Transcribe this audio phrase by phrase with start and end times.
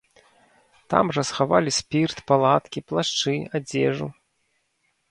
[0.93, 4.11] Там жа схавалі спірт, палаткі, плашчы, адзежу.